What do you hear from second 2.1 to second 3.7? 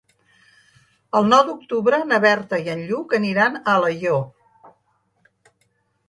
na Berta i en Lluc aniran